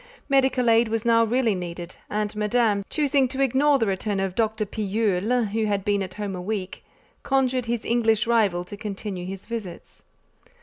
Medical 0.27 0.67
aid 0.67 0.87
was 0.87 1.05
now 1.05 1.23
really 1.23 1.53
needed, 1.53 1.95
and 2.09 2.35
Madame, 2.35 2.83
choosing 2.89 3.27
to 3.27 3.39
ignore 3.39 3.77
the 3.77 3.85
return 3.85 4.19
of 4.19 4.33
Dr. 4.33 4.65
Pillule, 4.65 5.45
who 5.49 5.65
had 5.65 5.85
been 5.85 6.01
at 6.01 6.15
home 6.15 6.35
a 6.35 6.41
week, 6.41 6.83
conjured 7.21 7.67
his 7.67 7.85
English 7.85 8.25
rival 8.25 8.65
to 8.65 8.75
continue 8.75 9.27
his 9.27 9.45
visits. 9.45 10.01